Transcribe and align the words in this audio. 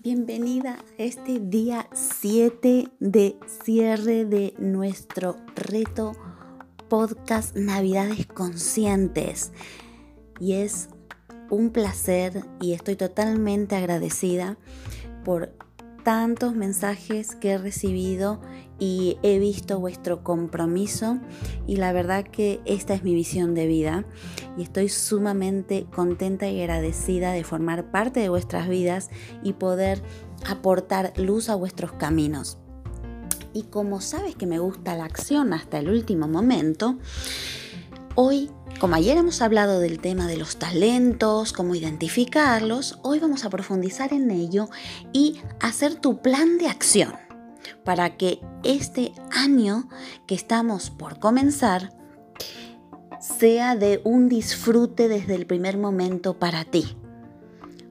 Bienvenida 0.00 0.78
a 0.98 1.02
este 1.02 1.38
día 1.38 1.88
7 1.92 2.88
de 2.98 3.36
cierre 3.46 4.24
de 4.24 4.54
nuestro 4.58 5.36
reto 5.54 6.16
podcast 6.88 7.54
Navidades 7.54 8.26
Conscientes. 8.26 9.52
Y 10.40 10.54
es 10.54 10.88
un 11.48 11.70
placer 11.70 12.44
y 12.60 12.72
estoy 12.72 12.96
totalmente 12.96 13.76
agradecida 13.76 14.56
por 15.24 15.52
tantos 16.02 16.54
mensajes 16.54 17.34
que 17.36 17.52
he 17.52 17.58
recibido 17.58 18.40
y 18.78 19.18
he 19.22 19.38
visto 19.38 19.78
vuestro 19.78 20.24
compromiso 20.24 21.18
y 21.66 21.76
la 21.76 21.92
verdad 21.92 22.24
que 22.24 22.60
esta 22.64 22.94
es 22.94 23.04
mi 23.04 23.14
visión 23.14 23.54
de 23.54 23.66
vida 23.66 24.04
y 24.56 24.62
estoy 24.62 24.88
sumamente 24.88 25.86
contenta 25.94 26.48
y 26.48 26.60
agradecida 26.60 27.32
de 27.32 27.44
formar 27.44 27.90
parte 27.90 28.20
de 28.20 28.28
vuestras 28.28 28.68
vidas 28.68 29.10
y 29.42 29.52
poder 29.52 30.02
aportar 30.48 31.12
luz 31.16 31.48
a 31.48 31.54
vuestros 31.54 31.92
caminos. 31.92 32.58
Y 33.54 33.64
como 33.64 34.00
sabes 34.00 34.34
que 34.34 34.46
me 34.46 34.58
gusta 34.58 34.96
la 34.96 35.04
acción 35.04 35.52
hasta 35.52 35.78
el 35.78 35.90
último 35.90 36.26
momento, 36.26 36.98
hoy 38.14 38.50
como 38.80 38.96
ayer 38.96 39.16
hemos 39.16 39.42
hablado 39.42 39.78
del 39.78 40.00
tema 40.00 40.26
de 40.26 40.36
los 40.36 40.58
talentos, 40.58 41.52
cómo 41.52 41.74
identificarlos, 41.74 42.98
hoy 43.02 43.20
vamos 43.20 43.44
a 43.44 43.50
profundizar 43.50 44.12
en 44.12 44.30
ello 44.30 44.68
y 45.12 45.40
hacer 45.60 45.94
tu 45.94 46.20
plan 46.20 46.58
de 46.58 46.68
acción 46.68 47.14
para 47.84 48.16
que 48.16 48.40
este 48.64 49.12
año 49.30 49.88
que 50.26 50.34
estamos 50.34 50.90
por 50.90 51.20
comenzar 51.20 51.92
sea 53.20 53.76
de 53.76 54.00
un 54.04 54.28
disfrute 54.28 55.06
desde 55.06 55.36
el 55.36 55.46
primer 55.46 55.78
momento 55.78 56.38
para 56.38 56.64
ti. 56.64 56.96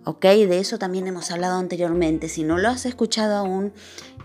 ¿Ok? 0.03 0.23
De 0.23 0.59
eso 0.59 0.77
también 0.77 1.07
hemos 1.07 1.31
hablado 1.31 1.57
anteriormente. 1.57 2.27
Si 2.27 2.43
no 2.43 2.57
lo 2.57 2.67
has 2.67 2.85
escuchado 2.85 3.37
aún, 3.37 3.71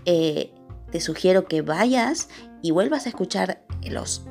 eh, 0.05 0.53
te 0.91 1.01
sugiero 1.01 1.47
que 1.47 1.63
vayas 1.63 2.29
y 2.61 2.73
vuelvas 2.73 3.07
a 3.07 3.11
escuchar 3.11 3.63
los 3.89 4.25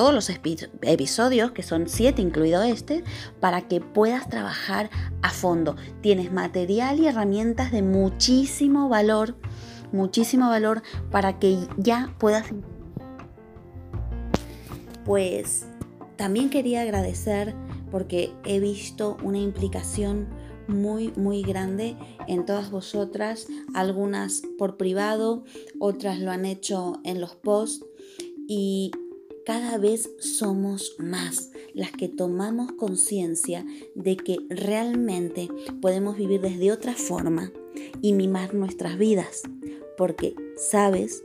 todos 0.00 0.14
los 0.14 0.30
episodios, 0.30 1.50
que 1.52 1.62
son 1.62 1.86
siete 1.86 2.22
incluido 2.22 2.62
este, 2.62 3.04
para 3.38 3.68
que 3.68 3.82
puedas 3.82 4.30
trabajar 4.30 4.88
a 5.20 5.28
fondo. 5.28 5.76
Tienes 6.00 6.32
material 6.32 7.00
y 7.00 7.06
herramientas 7.06 7.70
de 7.70 7.82
muchísimo 7.82 8.88
valor, 8.88 9.36
muchísimo 9.92 10.48
valor 10.48 10.82
para 11.10 11.38
que 11.38 11.58
ya 11.76 12.14
puedas... 12.18 12.46
Pues 15.04 15.66
también 16.16 16.48
quería 16.48 16.80
agradecer 16.80 17.54
porque 17.90 18.32
he 18.46 18.58
visto 18.58 19.18
una 19.22 19.36
implicación 19.36 20.28
muy, 20.66 21.12
muy 21.14 21.42
grande 21.42 21.94
en 22.26 22.46
todas 22.46 22.70
vosotras, 22.70 23.48
algunas 23.74 24.40
por 24.56 24.78
privado, 24.78 25.44
otras 25.78 26.20
lo 26.20 26.30
han 26.30 26.46
hecho 26.46 27.02
en 27.04 27.20
los 27.20 27.34
posts 27.34 27.84
y 28.48 28.92
cada 29.50 29.78
vez 29.78 30.08
somos 30.20 30.94
más 31.00 31.50
las 31.74 31.90
que 31.90 32.06
tomamos 32.06 32.70
conciencia 32.70 33.66
de 33.96 34.16
que 34.16 34.36
realmente 34.48 35.48
podemos 35.82 36.16
vivir 36.16 36.40
desde 36.40 36.70
otra 36.70 36.94
forma 36.94 37.50
y 38.00 38.12
mimar 38.12 38.54
nuestras 38.54 38.96
vidas, 38.96 39.42
porque 39.98 40.36
sabes 40.56 41.24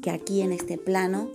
que 0.00 0.12
aquí 0.12 0.42
en 0.42 0.52
este 0.52 0.78
plano 0.78 1.32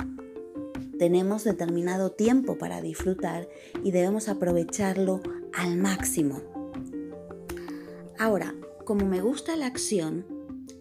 tenemos 0.97 1.43
determinado 1.43 2.13
tiempo 2.13 2.57
para 2.57 2.81
disfrutar 2.81 3.49
y 3.83 3.91
debemos 3.91 4.29
aprovecharlo 4.29 5.19
al 5.51 5.75
máximo. 5.75 6.41
Ahora, 8.17 8.55
como 8.85 9.05
me 9.05 9.19
gusta 9.19 9.57
la 9.57 9.65
acción, 9.65 10.25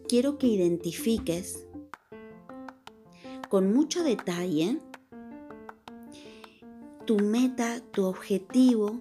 quiero 0.07 0.39
que 0.39 0.47
identifiques 0.47 1.67
con 3.49 3.75
mucho 3.75 4.05
detalle 4.05 4.79
tu 7.07 7.19
meta, 7.19 7.81
tu 7.93 8.05
objetivo, 8.05 9.01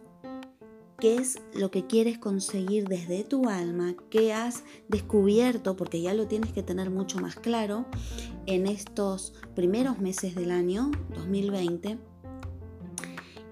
qué 0.99 1.15
es 1.15 1.41
lo 1.53 1.71
que 1.71 1.85
quieres 1.87 2.17
conseguir 2.17 2.87
desde 2.87 3.23
tu 3.23 3.49
alma, 3.49 3.95
qué 4.09 4.33
has 4.33 4.63
descubierto, 4.87 5.75
porque 5.75 6.01
ya 6.01 6.13
lo 6.13 6.27
tienes 6.27 6.51
que 6.51 6.63
tener 6.63 6.89
mucho 6.89 7.19
más 7.19 7.35
claro 7.35 7.85
en 8.45 8.67
estos 8.67 9.33
primeros 9.55 9.99
meses 9.99 10.35
del 10.35 10.51
año 10.51 10.91
2020. 11.15 11.97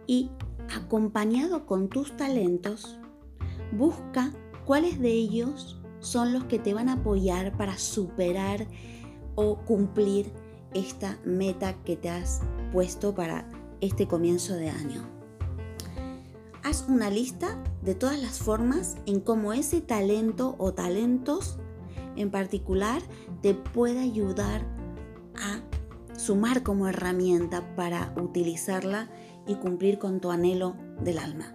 Y 0.07 0.29
acompañado 0.75 1.65
con 1.65 1.89
tus 1.89 2.15
talentos, 2.15 2.97
busca 3.71 4.31
cuáles 4.65 4.99
de 4.99 5.11
ellos 5.11 5.81
son 5.99 6.33
los 6.33 6.45
que 6.45 6.59
te 6.59 6.73
van 6.73 6.89
a 6.89 6.93
apoyar 6.93 7.55
para 7.57 7.77
superar 7.77 8.67
o 9.35 9.57
cumplir 9.57 10.31
esta 10.73 11.17
meta 11.23 11.81
que 11.83 11.95
te 11.95 12.09
has 12.09 12.41
puesto 12.71 13.15
para 13.15 13.49
este 13.81 14.07
comienzo 14.07 14.55
de 14.55 14.69
año. 14.69 15.03
Haz 16.63 16.85
una 16.89 17.09
lista 17.09 17.63
de 17.81 17.95
todas 17.95 18.19
las 18.21 18.39
formas 18.39 18.97
en 19.05 19.21
cómo 19.21 19.53
ese 19.53 19.81
talento 19.81 20.55
o 20.57 20.73
talentos 20.73 21.57
en 22.15 22.31
particular 22.31 23.01
te 23.41 23.53
puede 23.53 23.99
ayudar 23.99 24.65
a 25.35 25.61
sumar 26.17 26.63
como 26.63 26.87
herramienta 26.87 27.75
para 27.75 28.13
utilizarla 28.17 29.09
y 29.47 29.55
cumplir 29.55 29.99
con 29.99 30.19
tu 30.19 30.31
anhelo 30.31 30.75
del 30.99 31.19
alma. 31.19 31.53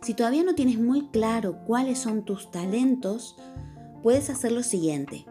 Si 0.00 0.14
todavía 0.14 0.44
no 0.44 0.54
tienes 0.54 0.78
muy 0.78 1.08
claro 1.08 1.64
cuáles 1.66 1.98
son 1.98 2.24
tus 2.24 2.50
talentos, 2.50 3.36
puedes 4.02 4.30
hacer 4.30 4.52
lo 4.52 4.62
siguiente. 4.62 5.26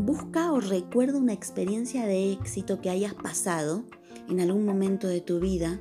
Busca 0.00 0.52
o 0.52 0.60
recuerda 0.60 1.18
una 1.18 1.32
experiencia 1.32 2.06
de 2.06 2.30
éxito 2.30 2.80
que 2.80 2.88
hayas 2.88 3.14
pasado 3.14 3.82
en 4.28 4.38
algún 4.38 4.64
momento 4.64 5.08
de 5.08 5.20
tu 5.20 5.40
vida, 5.40 5.80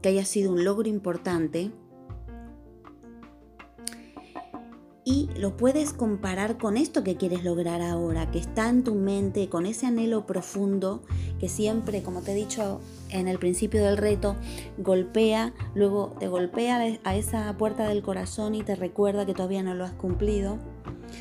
que 0.00 0.10
haya 0.10 0.24
sido 0.24 0.52
un 0.52 0.64
logro 0.64 0.88
importante. 0.88 1.72
Y 5.02 5.28
lo 5.36 5.56
puedes 5.56 5.92
comparar 5.92 6.58
con 6.58 6.76
esto 6.76 7.02
que 7.02 7.16
quieres 7.16 7.42
lograr 7.42 7.82
ahora, 7.82 8.30
que 8.30 8.38
está 8.38 8.68
en 8.68 8.84
tu 8.84 8.94
mente, 8.94 9.48
con 9.48 9.66
ese 9.66 9.86
anhelo 9.86 10.26
profundo 10.26 11.02
que 11.40 11.48
siempre, 11.48 12.04
como 12.04 12.22
te 12.22 12.32
he 12.32 12.34
dicho 12.36 12.80
en 13.10 13.26
el 13.26 13.40
principio 13.40 13.84
del 13.84 13.96
reto, 13.96 14.36
golpea, 14.78 15.54
luego 15.74 16.14
te 16.20 16.28
golpea 16.28 17.00
a 17.02 17.16
esa 17.16 17.56
puerta 17.56 17.88
del 17.88 18.04
corazón 18.04 18.54
y 18.54 18.62
te 18.62 18.76
recuerda 18.76 19.26
que 19.26 19.34
todavía 19.34 19.64
no 19.64 19.74
lo 19.74 19.84
has 19.84 19.94
cumplido. 19.94 20.56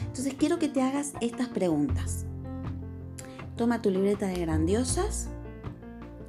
Entonces 0.02 0.36
quiero 0.36 0.60
que 0.60 0.70
te 0.70 0.84
hagas 0.84 1.14
estas 1.22 1.48
preguntas. 1.48 2.28
Toma 3.56 3.82
tu 3.82 3.90
libreta 3.90 4.28
de 4.28 4.42
grandiosas 4.42 5.30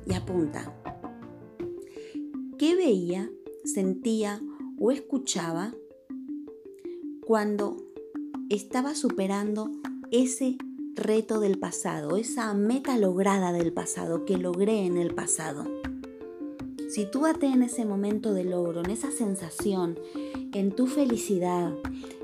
y 0.07 0.15
apunta. 0.15 0.73
¿Qué 2.57 2.77
veía, 2.77 3.29
sentía 3.65 4.41
o 4.79 4.93
escuchaba 4.93 5.75
cuando 7.27 7.79
estaba 8.49 8.95
superando 8.95 9.73
ese 10.13 10.57
reto 10.95 11.41
del 11.41 11.59
pasado, 11.59 12.17
esa 12.17 12.55
meta 12.55 12.97
lograda 12.97 13.53
del 13.53 13.73
pasado, 13.73 14.25
que 14.25 14.39
logré 14.39 14.87
en 14.87 14.97
el 14.97 15.13
pasado? 15.13 15.65
Sitúate 16.89 17.47
en 17.47 17.65
ese 17.65 17.85
momento 17.85 18.33
de 18.33 18.45
logro, 18.45 18.81
en 18.85 18.91
esa 18.91 19.11
sensación, 19.11 19.99
en 20.55 20.71
tu 20.71 20.87
felicidad, 20.87 21.75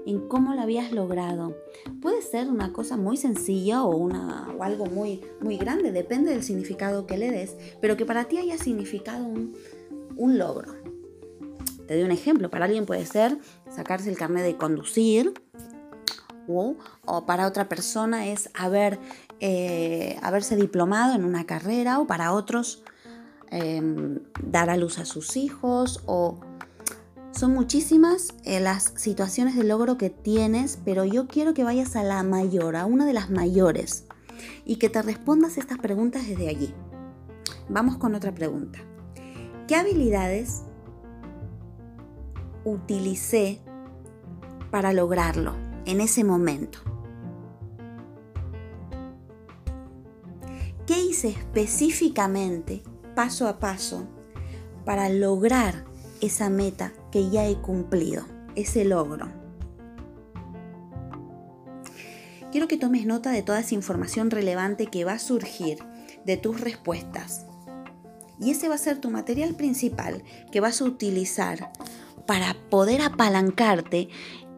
en 0.06 0.28
cómo 0.28 0.54
lo 0.54 0.60
habías 0.60 0.92
logrado. 0.92 1.56
Puede 2.00 2.22
ser 2.22 2.48
una 2.48 2.72
cosa 2.72 2.96
muy 2.96 3.16
sencilla 3.16 3.82
o, 3.82 3.96
una, 3.96 4.48
o 4.58 4.62
algo 4.62 4.86
muy, 4.86 5.20
muy 5.40 5.56
grande, 5.56 5.92
depende 5.92 6.30
del 6.30 6.42
significado 6.42 7.06
que 7.06 7.18
le 7.18 7.30
des, 7.30 7.56
pero 7.80 7.96
que 7.96 8.06
para 8.06 8.24
ti 8.24 8.38
haya 8.38 8.58
significado 8.58 9.24
un, 9.24 9.54
un 10.16 10.38
logro. 10.38 10.74
Te 11.86 11.94
doy 11.94 12.04
un 12.04 12.12
ejemplo, 12.12 12.50
para 12.50 12.66
alguien 12.66 12.86
puede 12.86 13.06
ser 13.06 13.38
sacarse 13.70 14.08
el 14.08 14.16
carnet 14.16 14.44
de 14.44 14.56
conducir, 14.56 15.34
o, 16.48 16.76
o 17.04 17.26
para 17.26 17.46
otra 17.46 17.68
persona 17.68 18.26
es 18.26 18.50
haber, 18.54 18.98
eh, 19.40 20.16
haberse 20.22 20.56
diplomado 20.56 21.14
en 21.14 21.24
una 21.24 21.44
carrera, 21.44 22.00
o 22.00 22.06
para 22.06 22.32
otros 22.32 22.82
em, 23.50 24.20
dar 24.42 24.70
a 24.70 24.76
luz 24.76 24.98
a 24.98 25.04
sus 25.04 25.36
hijos, 25.36 26.00
o 26.06 26.40
son 27.32 27.54
muchísimas 27.54 28.34
eh, 28.44 28.60
las 28.60 28.92
situaciones 28.96 29.56
de 29.56 29.64
logro 29.64 29.96
que 29.96 30.10
tienes, 30.10 30.78
pero 30.84 31.04
yo 31.04 31.26
quiero 31.26 31.54
que 31.54 31.64
vayas 31.64 31.96
a 31.96 32.02
la 32.02 32.22
mayor, 32.22 32.76
a 32.76 32.86
una 32.86 33.06
de 33.06 33.14
las 33.14 33.30
mayores, 33.30 34.04
y 34.64 34.76
que 34.76 34.88
te 34.88 35.02
respondas 35.02 35.58
estas 35.58 35.78
preguntas 35.78 36.26
desde 36.26 36.48
allí. 36.48 36.74
Vamos 37.68 37.96
con 37.96 38.14
otra 38.14 38.34
pregunta. 38.34 38.80
¿Qué 39.66 39.76
habilidades 39.76 40.62
utilicé 42.64 43.60
para 44.70 44.92
lograrlo 44.92 45.54
en 45.86 46.00
ese 46.00 46.24
momento? 46.24 46.80
¿Qué 50.86 51.00
hice 51.00 51.28
específicamente, 51.28 52.82
paso 53.14 53.48
a 53.48 53.58
paso, 53.58 54.06
para 54.84 55.08
lograr 55.08 55.91
esa 56.22 56.48
meta 56.48 56.92
que 57.10 57.28
ya 57.28 57.46
he 57.46 57.56
cumplido, 57.56 58.24
ese 58.54 58.84
logro. 58.84 59.28
Quiero 62.50 62.68
que 62.68 62.76
tomes 62.78 63.06
nota 63.06 63.30
de 63.30 63.42
toda 63.42 63.60
esa 63.60 63.74
información 63.74 64.30
relevante 64.30 64.86
que 64.86 65.04
va 65.04 65.14
a 65.14 65.18
surgir 65.18 65.78
de 66.24 66.36
tus 66.36 66.60
respuestas. 66.60 67.46
Y 68.38 68.50
ese 68.50 68.68
va 68.68 68.76
a 68.76 68.78
ser 68.78 68.98
tu 68.98 69.10
material 69.10 69.54
principal 69.54 70.22
que 70.50 70.60
vas 70.60 70.80
a 70.80 70.84
utilizar 70.84 71.72
para 72.26 72.54
poder 72.70 73.00
apalancarte 73.02 74.08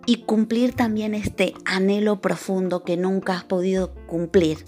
y 0.06 0.22
cumplir 0.22 0.75
también 0.75 1.14
este 1.14 1.55
anhelo 1.64 2.20
profundo 2.20 2.84
que 2.84 2.96
nunca 2.96 3.37
has 3.37 3.44
podido 3.44 3.94
cumplir. 4.06 4.64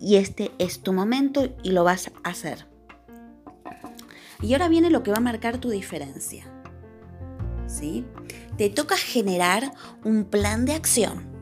Y 0.00 0.16
este 0.16 0.50
es 0.58 0.80
tu 0.80 0.92
momento 0.92 1.48
y 1.62 1.70
lo 1.70 1.84
vas 1.84 2.10
a 2.24 2.30
hacer. 2.30 2.75
Y 4.42 4.52
ahora 4.52 4.68
viene 4.68 4.90
lo 4.90 5.02
que 5.02 5.10
va 5.10 5.18
a 5.18 5.20
marcar 5.20 5.58
tu 5.58 5.70
diferencia. 5.70 6.44
¿Sí? 7.66 8.04
Te 8.56 8.70
toca 8.70 8.96
generar 8.96 9.72
un 10.04 10.24
plan 10.24 10.64
de 10.64 10.74
acción 10.74 11.36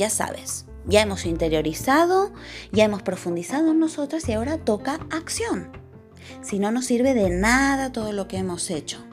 ya 0.00 0.08
sabes, 0.08 0.66
ya 0.86 1.02
hemos 1.02 1.26
interiorizado, 1.26 2.32
ya 2.72 2.84
hemos 2.84 3.02
profundizado 3.02 3.70
en 3.70 3.78
nosotras 3.78 4.26
y 4.28 4.32
ahora 4.32 4.56
toca 4.56 4.94
acción. 5.10 5.70
Si 6.40 6.58
no 6.58 6.70
nos 6.70 6.86
sirve 6.86 7.12
de 7.12 7.28
nada 7.28 7.92
todo 7.92 8.12
lo 8.12 8.26
que 8.26 8.38
hemos 8.38 8.70
hecho. 8.70 9.04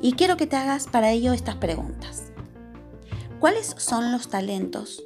Y 0.00 0.12
quiero 0.12 0.36
que 0.36 0.46
te 0.46 0.54
hagas 0.54 0.86
para 0.86 1.10
ello 1.10 1.32
estas 1.32 1.56
preguntas. 1.56 2.32
¿Cuáles 3.40 3.74
son 3.78 4.12
los 4.12 4.28
talentos 4.28 5.02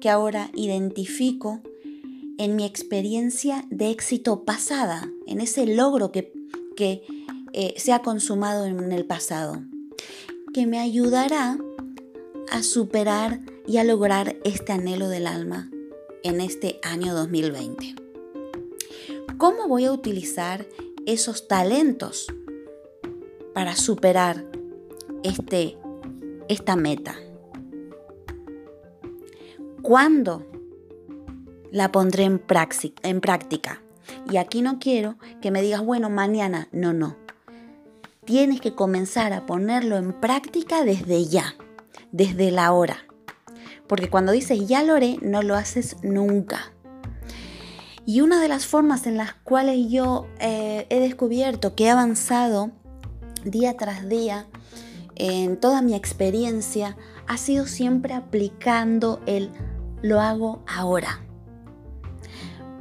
que 0.00 0.08
ahora 0.08 0.50
identifico 0.54 1.60
en 2.40 2.56
mi 2.56 2.64
experiencia 2.64 3.66
de 3.68 3.90
éxito 3.90 4.46
pasada, 4.46 5.12
en 5.26 5.42
ese 5.42 5.66
logro 5.66 6.10
que, 6.10 6.32
eh, 7.52 7.74
se 7.76 7.92
ha 7.92 8.00
consumado 8.00 8.64
en 8.64 8.92
el 8.92 9.04
pasado? 9.04 9.62
Que 10.54 10.66
me 10.66 10.78
ayudará 10.78 11.58
a 12.50 12.62
superar 12.62 13.40
y 13.66 13.76
a 13.76 13.84
lograr 13.84 14.38
este 14.42 14.72
anhelo 14.72 15.10
del 15.10 15.26
alma 15.26 15.70
en 16.22 16.40
este 16.40 16.80
año 16.82 17.12
2020. 17.12 17.94
¿Cómo 19.36 19.68
voy 19.68 19.84
a 19.84 19.92
utilizar 19.92 20.66
esos 21.04 21.46
talentos 21.46 22.26
para 23.52 23.76
superar 23.76 24.46
este, 25.24 25.76
esta 26.48 26.74
meta? 26.74 27.18
¿Cuándo 29.82 30.49
la 31.70 31.92
pondré 31.92 32.24
en, 32.24 32.42
en 33.02 33.20
práctica? 33.20 33.82
Y 34.30 34.36
aquí 34.36 34.62
no 34.62 34.78
quiero 34.78 35.16
que 35.40 35.50
me 35.50 35.62
digas, 35.62 35.84
bueno, 35.84 36.10
mañana. 36.10 36.68
No, 36.72 36.92
no. 36.92 37.16
Tienes 38.24 38.60
que 38.60 38.74
comenzar 38.74 39.32
a 39.32 39.46
ponerlo 39.46 39.96
en 39.96 40.12
práctica 40.12 40.84
desde 40.84 41.24
ya 41.24 41.54
desde 42.12 42.50
la 42.50 42.72
hora. 42.72 42.98
Porque 43.86 44.08
cuando 44.08 44.32
dices 44.32 44.66
ya 44.66 44.82
lo 44.82 44.94
haré, 44.94 45.18
no 45.22 45.42
lo 45.42 45.56
haces 45.56 45.96
nunca. 46.02 46.72
Y 48.06 48.20
una 48.20 48.40
de 48.40 48.48
las 48.48 48.66
formas 48.66 49.06
en 49.06 49.16
las 49.16 49.34
cuales 49.34 49.88
yo 49.88 50.26
eh, 50.38 50.86
he 50.90 51.00
descubierto 51.00 51.74
que 51.74 51.84
he 51.84 51.90
avanzado 51.90 52.70
día 53.44 53.76
tras 53.76 54.08
día 54.08 54.46
en 55.16 55.58
toda 55.58 55.82
mi 55.82 55.94
experiencia 55.94 56.96
ha 57.26 57.36
sido 57.36 57.66
siempre 57.66 58.14
aplicando 58.14 59.20
el 59.26 59.50
lo 60.02 60.20
hago 60.20 60.62
ahora 60.66 61.20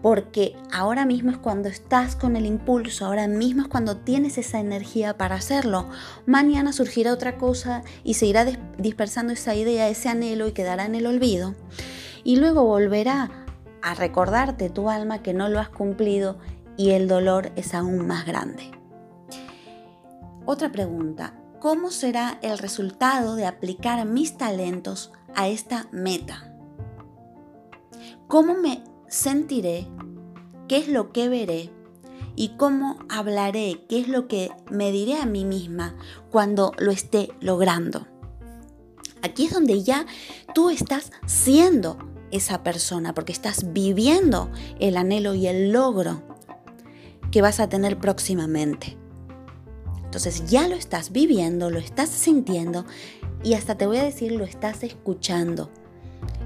porque 0.02 0.56
ahora 0.72 1.06
mismo 1.06 1.32
es 1.32 1.38
cuando 1.38 1.68
estás 1.70 2.16
con 2.16 2.36
el 2.36 2.46
impulso, 2.46 3.06
ahora 3.06 3.28
mismo 3.28 3.64
es 3.64 3.68
cuando 3.68 3.98
tienes 3.98 4.38
esa 4.38 4.60
energía 4.60 5.18
para 5.18 5.36
hacerlo. 5.36 5.88
Mañana 6.26 6.74
surgirá 6.74 7.14
otra 7.14 7.38
cosa 7.38 7.84
y 8.04 8.14
se 8.14 8.26
irá 8.26 8.46
dispersando 8.78 9.34
esa 9.34 9.56
idea, 9.56 9.90
ese 9.90 10.10
anhelo 10.10 10.48
y 10.48 10.54
quedará 10.54 10.86
en 10.86 10.96
el 10.96 11.06
olvido. 11.06 11.56
Y 12.24 12.38
luego 12.38 12.64
volverá 12.64 13.32
a 13.82 13.94
recordarte 13.94 14.70
tu 14.70 14.90
alma 14.90 15.22
que 15.22 15.34
no 15.34 15.50
lo 15.50 15.60
has 15.60 15.70
cumplido 15.70 16.38
y 16.78 16.92
el 16.92 17.08
dolor 17.08 17.52
es 17.56 17.74
aún 17.74 18.08
más 18.08 18.26
grande. 18.26 18.72
Otra 20.46 20.72
pregunta, 20.72 21.34
¿cómo 21.60 21.92
será 21.92 22.40
el 22.42 22.58
resultado 22.58 23.36
de 23.36 23.46
aplicar 23.46 24.06
mis 24.06 24.38
talentos 24.38 25.12
a 25.36 25.48
esta 25.48 25.88
meta? 25.92 26.54
¿Cómo 28.28 28.54
me 28.56 28.84
sentiré, 29.10 29.88
qué 30.68 30.78
es 30.78 30.88
lo 30.88 31.12
que 31.12 31.30
veré 31.30 31.70
y 32.36 32.50
cómo 32.58 33.00
hablaré, 33.10 33.86
qué 33.90 34.00
es 34.00 34.08
lo 34.08 34.28
que 34.28 34.52
me 34.70 34.92
diré 34.92 35.16
a 35.16 35.26
mí 35.26 35.46
misma 35.46 35.96
cuando 36.32 36.72
lo 36.78 36.92
esté 36.92 37.30
logrando. 37.42 38.08
Aquí 39.22 39.46
es 39.46 39.54
donde 39.54 39.84
ya 39.84 40.06
tú 40.54 40.70
estás 40.70 41.12
siendo 41.26 41.98
esa 42.32 42.64
persona, 42.64 43.14
porque 43.14 43.34
estás 43.34 43.74
viviendo 43.74 44.50
el 44.80 44.98
anhelo 44.98 45.34
y 45.34 45.48
el 45.48 45.72
logro 45.72 46.22
que 47.32 47.42
vas 47.42 47.60
a 47.60 47.68
tener 47.68 48.00
próximamente. 48.00 48.98
Entonces 50.04 50.46
ya 50.50 50.68
lo 50.68 50.76
estás 50.76 51.12
viviendo, 51.12 51.70
lo 51.70 51.80
estás 51.80 52.10
sintiendo 52.10 52.86
y 53.44 53.54
hasta 53.54 53.76
te 53.76 53.86
voy 53.86 53.98
a 53.98 54.04
decir, 54.04 54.32
lo 54.32 54.44
estás 54.44 54.84
escuchando. 54.84 55.70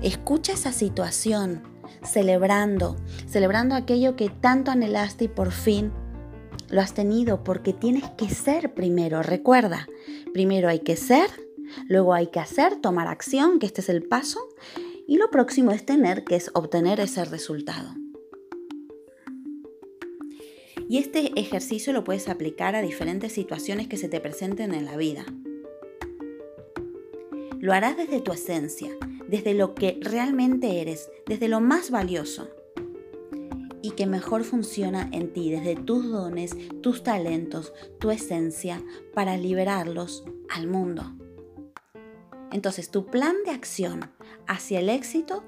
Escucha 0.01 0.53
esa 0.53 0.71
situación, 0.71 1.63
celebrando, 2.03 2.95
celebrando 3.27 3.75
aquello 3.75 4.15
que 4.15 4.29
tanto 4.29 4.71
anhelaste 4.71 5.25
y 5.25 5.27
por 5.27 5.51
fin 5.51 5.91
lo 6.69 6.81
has 6.81 6.93
tenido, 6.93 7.43
porque 7.43 7.73
tienes 7.73 8.03
que 8.17 8.29
ser 8.29 8.73
primero, 8.73 9.21
recuerda, 9.21 9.87
primero 10.33 10.69
hay 10.69 10.79
que 10.79 10.95
ser, 10.95 11.29
luego 11.87 12.13
hay 12.13 12.27
que 12.27 12.39
hacer, 12.39 12.77
tomar 12.77 13.07
acción, 13.07 13.59
que 13.59 13.67
este 13.67 13.81
es 13.81 13.89
el 13.89 14.03
paso, 14.03 14.39
y 15.07 15.17
lo 15.17 15.29
próximo 15.29 15.71
es 15.71 15.85
tener, 15.85 16.23
que 16.23 16.35
es 16.35 16.49
obtener 16.53 16.99
ese 16.99 17.25
resultado. 17.25 17.93
Y 20.89 20.97
este 20.97 21.39
ejercicio 21.39 21.93
lo 21.93 22.03
puedes 22.03 22.27
aplicar 22.27 22.75
a 22.75 22.81
diferentes 22.81 23.31
situaciones 23.31 23.87
que 23.87 23.97
se 23.97 24.09
te 24.09 24.19
presenten 24.19 24.73
en 24.73 24.85
la 24.85 24.97
vida. 24.97 25.25
Lo 27.59 27.73
harás 27.73 27.95
desde 27.95 28.19
tu 28.19 28.31
esencia, 28.31 28.89
desde 29.33 29.55
lo 29.55 29.73
que 29.73 29.97
realmente 29.99 30.79
eres, 30.79 31.09
desde 31.25 31.47
lo 31.47 31.59
más 31.59 31.89
valioso 31.89 32.49
y 33.81 33.89
que 33.95 34.05
mejor 34.05 34.43
funciona 34.43 35.09
en 35.11 35.33
ti, 35.33 35.49
desde 35.49 35.75
tus 35.75 36.07
dones, 36.07 36.55
tus 36.83 37.01
talentos, 37.01 37.73
tu 37.99 38.11
esencia, 38.11 38.79
para 39.15 39.35
liberarlos 39.35 40.23
al 40.51 40.67
mundo. 40.67 41.15
Entonces, 42.51 42.91
tu 42.91 43.07
plan 43.07 43.35
de 43.43 43.49
acción 43.49 44.11
hacia 44.45 44.79
el 44.79 44.89
éxito 44.89 45.43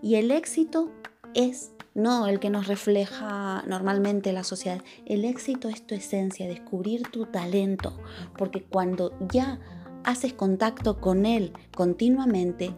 y 0.00 0.14
el 0.14 0.30
éxito 0.30 0.90
es 1.34 1.72
no 1.92 2.28
el 2.28 2.40
que 2.40 2.48
nos 2.48 2.68
refleja 2.68 3.62
normalmente 3.66 4.32
la 4.32 4.44
sociedad. 4.44 4.80
El 5.04 5.26
éxito 5.26 5.68
es 5.68 5.86
tu 5.86 5.94
esencia, 5.94 6.48
descubrir 6.48 7.02
tu 7.10 7.26
talento, 7.26 8.00
porque 8.38 8.62
cuando 8.62 9.14
ya 9.30 9.60
haces 10.04 10.32
contacto 10.32 11.00
con 11.02 11.26
él 11.26 11.52
continuamente, 11.74 12.74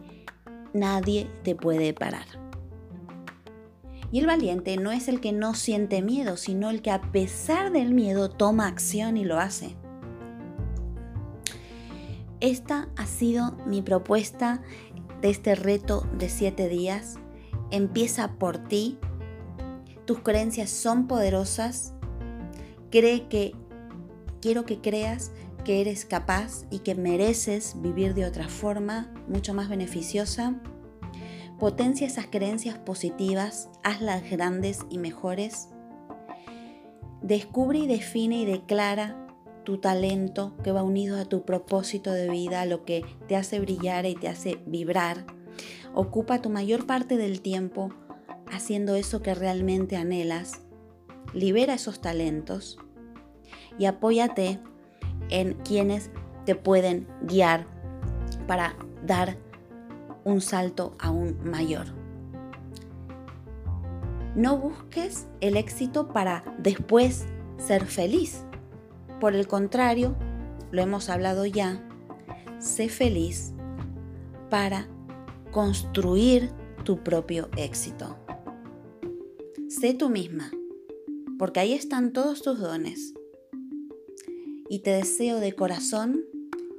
nadie 0.73 1.29
te 1.43 1.55
puede 1.55 1.93
parar. 1.93 2.25
Y 4.11 4.19
el 4.19 4.25
valiente 4.25 4.75
no 4.77 4.91
es 4.91 5.07
el 5.07 5.21
que 5.21 5.31
no 5.31 5.53
siente 5.53 6.01
miedo, 6.01 6.35
sino 6.35 6.69
el 6.69 6.81
que 6.81 6.91
a 6.91 7.01
pesar 7.01 7.71
del 7.71 7.93
miedo 7.93 8.29
toma 8.29 8.67
acción 8.67 9.17
y 9.17 9.25
lo 9.25 9.39
hace. 9.39 9.75
Esta 12.39 12.89
ha 12.95 13.05
sido 13.05 13.57
mi 13.65 13.81
propuesta 13.81 14.61
de 15.21 15.29
este 15.29 15.55
reto 15.55 16.07
de 16.17 16.29
siete 16.29 16.69
días. 16.69 17.17
Empieza 17.69 18.35
por 18.39 18.57
ti. 18.57 18.97
Tus 20.05 20.19
creencias 20.19 20.69
son 20.69 21.07
poderosas. 21.07 21.93
Cree 22.89 23.27
que 23.27 23.53
quiero 24.41 24.65
que 24.65 24.79
creas 24.79 25.31
que 25.63 25.81
eres 25.81 26.05
capaz 26.05 26.65
y 26.71 26.79
que 26.79 26.95
mereces 26.95 27.75
vivir 27.81 28.13
de 28.13 28.25
otra 28.25 28.47
forma, 28.47 29.13
mucho 29.29 29.53
más 29.53 29.69
beneficiosa. 29.69 30.55
Potencia 31.59 32.07
esas 32.07 32.27
creencias 32.27 32.77
positivas, 32.77 33.69
hazlas 33.83 34.29
grandes 34.29 34.85
y 34.89 34.97
mejores. 34.97 35.69
Descubre 37.21 37.79
y 37.79 37.87
define 37.87 38.41
y 38.41 38.45
declara 38.45 39.27
tu 39.63 39.77
talento 39.77 40.55
que 40.63 40.71
va 40.71 40.83
unido 40.83 41.19
a 41.19 41.25
tu 41.25 41.43
propósito 41.43 42.11
de 42.11 42.29
vida, 42.29 42.65
lo 42.65 42.85
que 42.85 43.05
te 43.27 43.35
hace 43.35 43.59
brillar 43.59 44.05
y 44.05 44.15
te 44.15 44.27
hace 44.27 44.59
vibrar. 44.65 45.25
Ocupa 45.93 46.41
tu 46.41 46.49
mayor 46.49 46.85
parte 46.85 47.17
del 47.17 47.41
tiempo 47.41 47.91
haciendo 48.51 48.95
eso 48.95 49.21
que 49.21 49.35
realmente 49.35 49.97
anhelas. 49.97 50.61
Libera 51.33 51.75
esos 51.75 52.01
talentos 52.01 52.79
y 53.77 53.85
apóyate 53.85 54.59
en 55.29 55.53
quienes 55.53 56.09
te 56.45 56.55
pueden 56.55 57.07
guiar 57.21 57.67
para 58.47 58.75
dar 59.05 59.37
un 60.23 60.41
salto 60.41 60.95
aún 60.99 61.37
mayor. 61.43 61.87
No 64.35 64.57
busques 64.57 65.27
el 65.41 65.57
éxito 65.57 66.09
para 66.09 66.43
después 66.59 67.25
ser 67.57 67.85
feliz. 67.85 68.43
Por 69.19 69.35
el 69.35 69.47
contrario, 69.47 70.15
lo 70.71 70.81
hemos 70.81 71.09
hablado 71.09 71.45
ya, 71.45 71.83
sé 72.59 72.89
feliz 72.89 73.53
para 74.49 74.87
construir 75.51 76.51
tu 76.83 77.03
propio 77.03 77.49
éxito. 77.57 78.17
Sé 79.67 79.93
tú 79.93 80.09
misma, 80.09 80.51
porque 81.37 81.59
ahí 81.59 81.73
están 81.73 82.13
todos 82.13 82.41
tus 82.41 82.59
dones. 82.59 83.13
Y 84.69 84.79
te 84.79 84.91
deseo 84.91 85.39
de 85.39 85.53
corazón 85.53 86.23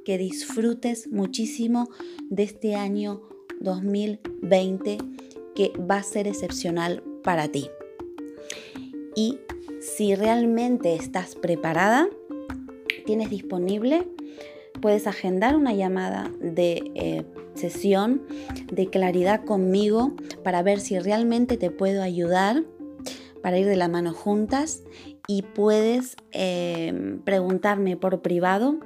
que 0.05 0.17
disfrutes 0.17 1.07
muchísimo 1.11 1.89
de 2.29 2.43
este 2.43 2.75
año 2.75 3.21
2020 3.59 4.97
que 5.55 5.71
va 5.77 5.97
a 5.97 6.03
ser 6.03 6.27
excepcional 6.27 7.03
para 7.23 7.47
ti. 7.47 7.69
Y 9.15 9.39
si 9.79 10.15
realmente 10.15 10.95
estás 10.95 11.35
preparada, 11.35 12.07
tienes 13.05 13.29
disponible, 13.29 14.07
puedes 14.81 15.07
agendar 15.07 15.55
una 15.55 15.73
llamada 15.73 16.31
de 16.39 16.91
eh, 16.95 17.25
sesión 17.53 18.23
de 18.71 18.87
claridad 18.87 19.43
conmigo 19.43 20.15
para 20.43 20.63
ver 20.63 20.79
si 20.79 20.97
realmente 20.99 21.57
te 21.57 21.71
puedo 21.71 22.01
ayudar 22.01 22.63
para 23.41 23.57
ir 23.57 23.65
de 23.65 23.75
la 23.75 23.87
mano 23.87 24.13
juntas 24.13 24.83
y 25.27 25.41
puedes 25.41 26.15
eh, 26.31 27.19
preguntarme 27.25 27.97
por 27.97 28.21
privado 28.21 28.79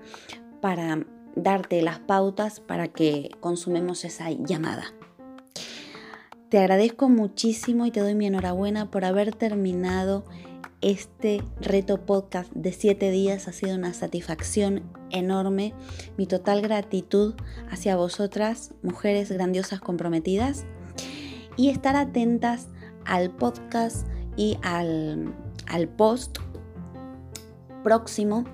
para 0.61 1.05
darte 1.35 1.81
las 1.81 1.99
pautas 1.99 2.59
para 2.59 2.87
que 2.87 3.31
consumemos 3.39 4.05
esa 4.05 4.31
llamada. 4.31 4.85
Te 6.49 6.59
agradezco 6.59 7.09
muchísimo 7.09 7.85
y 7.85 7.91
te 7.91 7.99
doy 7.99 8.15
mi 8.15 8.27
enhorabuena 8.27 8.89
por 8.89 9.03
haber 9.03 9.35
terminado 9.35 10.23
este 10.81 11.43
reto 11.59 12.05
podcast 12.05 12.51
de 12.53 12.71
7 12.71 13.09
días. 13.09 13.47
Ha 13.47 13.51
sido 13.51 13.75
una 13.75 13.93
satisfacción 13.93 14.83
enorme. 15.09 15.73
Mi 16.17 16.27
total 16.27 16.61
gratitud 16.61 17.33
hacia 17.69 17.95
vosotras, 17.95 18.73
mujeres 18.83 19.31
grandiosas 19.31 19.81
comprometidas. 19.81 20.65
Y 21.57 21.69
estar 21.69 21.95
atentas 21.95 22.67
al 23.05 23.31
podcast 23.31 24.07
y 24.37 24.57
al, 24.61 25.33
al 25.67 25.87
post 25.87 26.37
próximo 27.83 28.45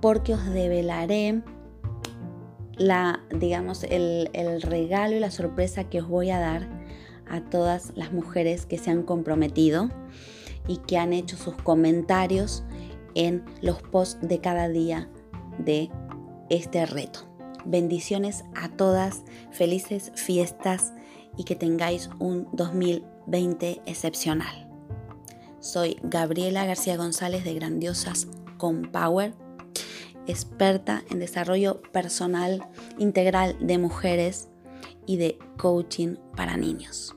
porque 0.00 0.34
os 0.34 0.44
develaré 0.46 1.42
la, 2.76 3.20
digamos, 3.30 3.84
el, 3.84 4.30
el 4.32 4.62
regalo 4.62 5.16
y 5.16 5.20
la 5.20 5.30
sorpresa 5.30 5.84
que 5.84 6.00
os 6.00 6.08
voy 6.08 6.30
a 6.30 6.38
dar 6.38 6.68
a 7.28 7.40
todas 7.42 7.92
las 7.94 8.12
mujeres 8.12 8.66
que 8.66 8.78
se 8.78 8.90
han 8.90 9.02
comprometido 9.02 9.90
y 10.66 10.78
que 10.78 10.98
han 10.98 11.12
hecho 11.12 11.36
sus 11.36 11.54
comentarios 11.54 12.64
en 13.14 13.44
los 13.60 13.82
posts 13.82 14.26
de 14.26 14.40
cada 14.40 14.68
día 14.68 15.08
de 15.58 15.90
este 16.48 16.86
reto. 16.86 17.20
Bendiciones 17.64 18.44
a 18.54 18.68
todas, 18.70 19.22
felices 19.50 20.12
fiestas 20.14 20.92
y 21.36 21.44
que 21.44 21.56
tengáis 21.56 22.10
un 22.18 22.48
2020 22.52 23.82
excepcional. 23.86 24.68
Soy 25.60 25.98
Gabriela 26.02 26.64
García 26.64 26.96
González 26.96 27.44
de 27.44 27.54
Grandiosas 27.54 28.28
con 28.56 28.90
Power 28.90 29.34
experta 30.26 31.02
en 31.10 31.18
desarrollo 31.18 31.82
personal 31.92 32.66
integral 32.98 33.56
de 33.60 33.78
mujeres 33.78 34.48
y 35.06 35.16
de 35.16 35.38
coaching 35.56 36.16
para 36.36 36.56
niños. 36.56 37.16